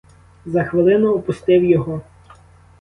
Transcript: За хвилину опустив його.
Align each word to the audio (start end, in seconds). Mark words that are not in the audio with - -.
За 0.45 0.63
хвилину 0.63 1.13
опустив 1.13 1.63
його. 1.63 2.01